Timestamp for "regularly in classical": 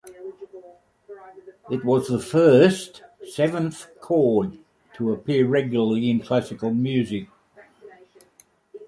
5.45-6.73